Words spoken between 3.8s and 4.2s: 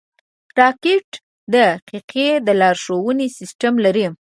لري